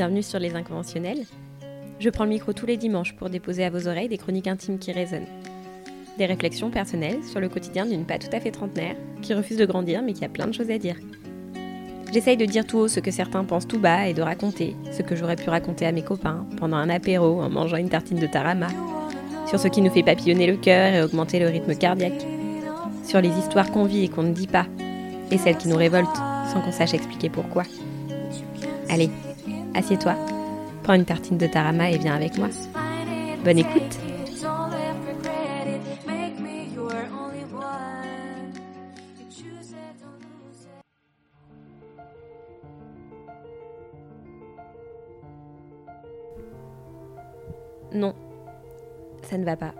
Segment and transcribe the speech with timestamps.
[0.00, 1.26] bienvenue sur Les Inconventionnels.
[1.98, 4.78] Je prends le micro tous les dimanches pour déposer à vos oreilles des chroniques intimes
[4.78, 5.26] qui résonnent.
[6.16, 9.66] Des réflexions personnelles sur le quotidien d'une pas tout à fait trentenaire qui refuse de
[9.66, 10.96] grandir mais qui a plein de choses à dire.
[12.14, 15.02] J'essaye de dire tout haut ce que certains pensent tout bas et de raconter ce
[15.02, 18.26] que j'aurais pu raconter à mes copains pendant un apéro en mangeant une tartine de
[18.26, 18.68] tarama,
[19.48, 22.26] sur ce qui nous fait papillonner le cœur et augmenter le rythme cardiaque,
[23.04, 24.64] sur les histoires qu'on vit et qu'on ne dit pas,
[25.30, 26.08] et celles qui nous révoltent
[26.50, 27.64] sans qu'on sache expliquer pourquoi.
[28.88, 29.10] Allez,
[29.74, 30.14] assieds-toi,
[30.82, 32.48] prends une tartine de tarama et viens avec moi.
[33.44, 33.98] Bonne écoute
[47.92, 48.14] Non,
[49.22, 49.74] ça ne va pas.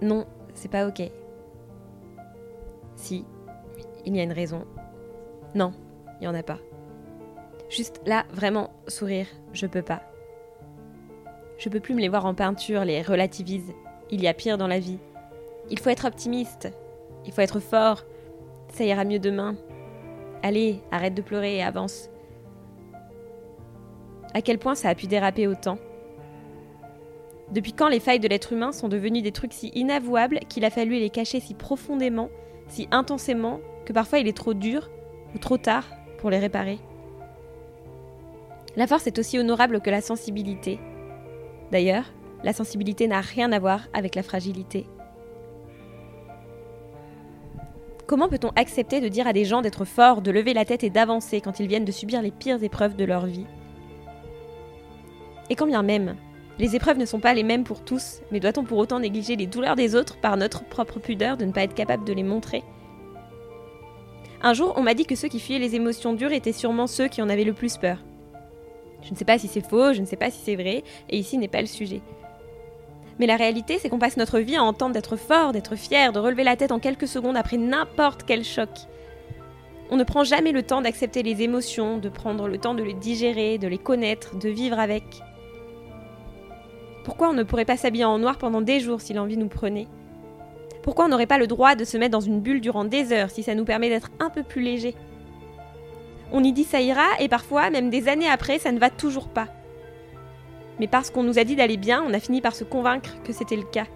[0.00, 1.02] Non, c'est pas ok.
[2.96, 3.24] Si,
[4.04, 4.64] il y a une raison.
[5.54, 5.72] Non,
[6.20, 6.58] il n'y en a pas.
[7.72, 10.02] Juste là, vraiment, sourire, je peux pas.
[11.56, 13.72] Je peux plus me les voir en peinture, les relativise.
[14.10, 14.98] Il y a pire dans la vie.
[15.70, 16.68] Il faut être optimiste.
[17.24, 18.04] Il faut être fort.
[18.68, 19.56] Ça ira mieux demain.
[20.42, 22.10] Allez, arrête de pleurer et avance.
[24.34, 25.78] À quel point ça a pu déraper autant?
[27.52, 30.70] Depuis quand les failles de l'être humain sont devenues des trucs si inavouables qu'il a
[30.70, 32.28] fallu les cacher si profondément,
[32.68, 34.90] si intensément, que parfois il est trop dur
[35.34, 35.86] ou trop tard
[36.18, 36.78] pour les réparer?
[38.76, 40.78] La force est aussi honorable que la sensibilité.
[41.70, 42.06] D'ailleurs,
[42.42, 44.86] la sensibilité n'a rien à voir avec la fragilité.
[48.06, 50.90] Comment peut-on accepter de dire à des gens d'être forts, de lever la tête et
[50.90, 53.46] d'avancer quand ils viennent de subir les pires épreuves de leur vie?
[55.50, 56.16] Et quand bien même,
[56.58, 59.46] les épreuves ne sont pas les mêmes pour tous, mais doit-on pour autant négliger les
[59.46, 62.62] douleurs des autres par notre propre pudeur de ne pas être capable de les montrer?
[64.42, 67.08] Un jour, on m'a dit que ceux qui fuyaient les émotions dures étaient sûrement ceux
[67.08, 67.98] qui en avaient le plus peur.
[69.02, 71.18] Je ne sais pas si c'est faux, je ne sais pas si c'est vrai, et
[71.18, 72.00] ici n'est pas le sujet.
[73.18, 76.18] Mais la réalité, c'est qu'on passe notre vie à entendre d'être fort, d'être fier, de
[76.18, 78.70] relever la tête en quelques secondes après n'importe quel choc.
[79.90, 82.94] On ne prend jamais le temps d'accepter les émotions, de prendre le temps de les
[82.94, 85.04] digérer, de les connaître, de vivre avec.
[87.04, 89.88] Pourquoi on ne pourrait pas s'habiller en noir pendant des jours si l'envie nous prenait?
[90.82, 93.30] Pourquoi on n'aurait pas le droit de se mettre dans une bulle durant des heures
[93.30, 94.94] si ça nous permet d'être un peu plus léger
[96.32, 99.28] On y dit ça ira et parfois, même des années après, ça ne va toujours
[99.28, 99.48] pas.
[100.80, 103.32] Mais parce qu'on nous a dit d'aller bien, on a fini par se convaincre que
[103.32, 103.86] c'était le cas.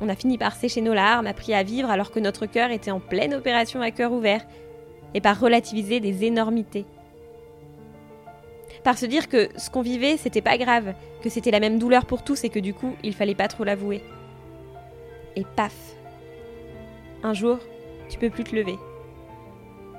[0.00, 2.90] On a fini par sécher nos larmes, appris à vivre alors que notre cœur était
[2.90, 4.44] en pleine opération à cœur ouvert,
[5.14, 6.84] et par relativiser des énormités.
[8.82, 12.04] Par se dire que ce qu'on vivait, c'était pas grave, que c'était la même douleur
[12.04, 14.02] pour tous et que du coup, il fallait pas trop l'avouer.
[15.36, 15.74] Et paf
[17.22, 17.58] Un jour,
[18.10, 18.76] tu peux plus te lever.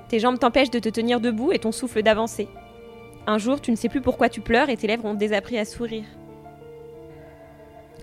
[0.08, 2.48] Tes jambes t'empêchent de te tenir debout et ton souffle d'avancer.
[3.26, 5.64] Un jour, tu ne sais plus pourquoi tu pleures et tes lèvres ont désappris à
[5.64, 6.04] sourire.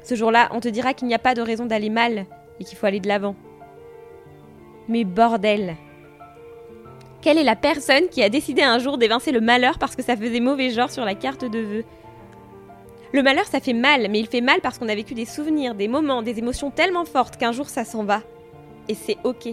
[0.03, 2.25] Ce jour-là, on te dira qu'il n'y a pas de raison d'aller mal
[2.59, 3.35] et qu'il faut aller de l'avant.
[4.89, 5.77] Mais bordel
[7.21, 10.17] Quelle est la personne qui a décidé un jour d'évincer le malheur parce que ça
[10.17, 11.85] faisait mauvais genre sur la carte de vœux?
[13.13, 15.75] Le malheur, ça fait mal, mais il fait mal parce qu'on a vécu des souvenirs,
[15.75, 18.23] des moments, des émotions tellement fortes qu'un jour ça s'en va.
[18.89, 19.49] Et c'est ok.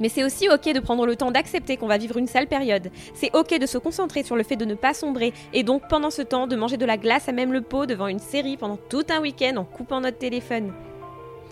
[0.00, 2.90] Mais c'est aussi ok de prendre le temps d'accepter qu'on va vivre une sale période.
[3.14, 6.10] C'est ok de se concentrer sur le fait de ne pas sombrer et donc pendant
[6.10, 8.78] ce temps de manger de la glace à même le pot devant une série pendant
[8.88, 10.72] tout un week-end en coupant notre téléphone.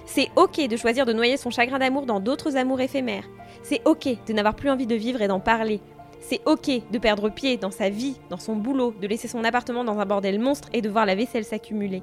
[0.07, 3.29] C'est ok de choisir de noyer son chagrin d'amour dans d'autres amours éphémères.
[3.63, 5.81] C'est ok de n'avoir plus envie de vivre et d'en parler.
[6.21, 9.85] C'est ok de perdre pied dans sa vie, dans son boulot, de laisser son appartement
[9.85, 12.03] dans un bordel monstre et de voir la vaisselle s'accumuler.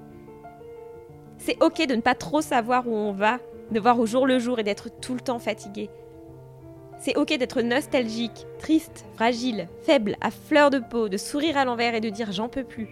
[1.40, 3.40] C'est ok de ne pas trop savoir où on va,
[3.72, 5.90] de voir au jour le jour et d'être tout le temps fatigué.
[7.00, 11.94] C'est ok d'être nostalgique, triste, fragile, faible, à fleur de peau, de sourire à l'envers
[11.94, 12.88] et de dire j'en peux plus.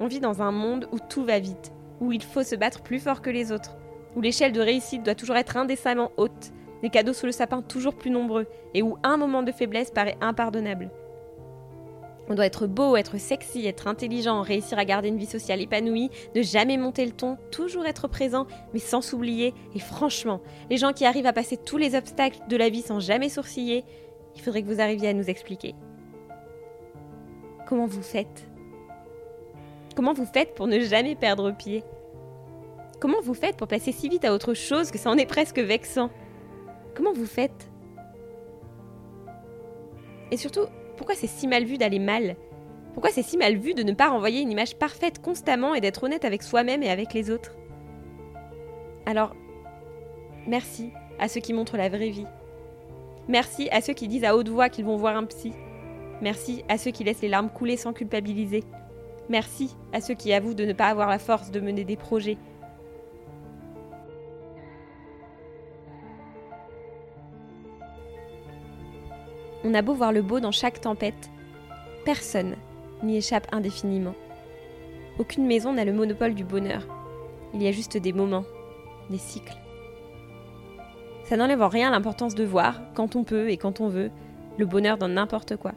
[0.00, 2.98] On vit dans un monde où tout va vite, où il faut se battre plus
[2.98, 3.76] fort que les autres,
[4.16, 6.52] où l'échelle de réussite doit toujours être indécemment haute,
[6.82, 10.18] les cadeaux sous le sapin toujours plus nombreux, et où un moment de faiblesse paraît
[10.20, 10.90] impardonnable.
[12.28, 16.10] On doit être beau, être sexy, être intelligent, réussir à garder une vie sociale épanouie,
[16.34, 19.52] ne jamais monter le ton, toujours être présent, mais sans s'oublier.
[19.74, 20.40] Et franchement,
[20.70, 23.84] les gens qui arrivent à passer tous les obstacles de la vie sans jamais sourciller,
[24.34, 25.74] il faudrait que vous arriviez à nous expliquer.
[27.66, 28.48] Comment vous faites?
[29.94, 31.84] Comment vous faites pour ne jamais perdre pied?
[33.00, 35.58] Comment vous faites pour passer si vite à autre chose que ça en est presque
[35.58, 36.10] vexant?
[36.94, 37.70] Comment vous faites?
[40.30, 42.36] Et surtout, pourquoi c'est si mal vu d'aller mal?
[42.92, 46.04] Pourquoi c'est si mal vu de ne pas renvoyer une image parfaite constamment et d'être
[46.04, 47.56] honnête avec soi-même et avec les autres?
[49.06, 49.34] Alors,
[50.46, 52.26] merci à ceux qui montrent la vraie vie.
[53.26, 55.52] Merci à ceux qui disent à haute voix qu'ils vont voir un psy.
[56.20, 58.62] Merci à ceux qui laissent les larmes couler sans culpabiliser.
[59.28, 62.36] Merci à ceux qui avouent de ne pas avoir la force de mener des projets.
[69.64, 71.30] On a beau voir le beau dans chaque tempête,
[72.04, 72.56] personne
[73.02, 74.14] n'y échappe indéfiniment.
[75.18, 76.86] Aucune maison n'a le monopole du bonheur.
[77.54, 78.44] Il y a juste des moments,
[79.10, 79.56] des cycles.
[81.24, 84.10] Ça n'enlève en rien l'importance de voir, quand on peut et quand on veut,
[84.58, 85.72] le bonheur dans n'importe quoi.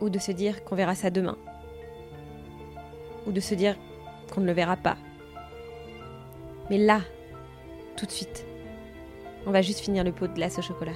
[0.00, 1.36] Ou de se dire qu'on verra ça demain.
[3.26, 3.74] Ou de se dire
[4.32, 4.96] qu'on ne le verra pas.
[6.70, 7.00] Mais là,
[7.96, 8.46] tout de suite,
[9.46, 10.92] on va juste finir le pot de glace au chocolat.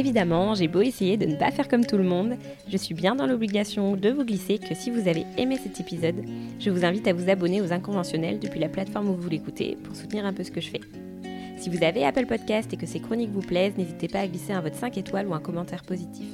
[0.00, 2.36] Évidemment, j'ai beau essayer de ne pas faire comme tout le monde,
[2.66, 6.24] je suis bien dans l'obligation de vous glisser que si vous avez aimé cet épisode,
[6.58, 9.94] je vous invite à vous abonner aux inconventionnels depuis la plateforme où vous l'écoutez pour
[9.94, 10.80] soutenir un peu ce que je fais.
[11.58, 14.54] Si vous avez Apple Podcast et que ces chroniques vous plaisent, n'hésitez pas à glisser
[14.54, 16.28] un vote 5 étoiles ou un commentaire positif.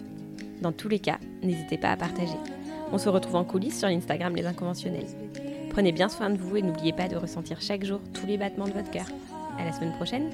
[0.63, 2.39] Dans tous les cas, n'hésitez pas à partager.
[2.93, 5.09] On se retrouve en coulisses sur l'Instagram Les Inconventionnels.
[5.71, 8.69] Prenez bien soin de vous et n'oubliez pas de ressentir chaque jour tous les battements
[8.69, 9.07] de votre cœur.
[9.59, 10.31] À la semaine prochaine!